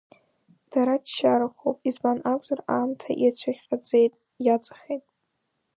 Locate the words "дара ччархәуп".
0.71-1.77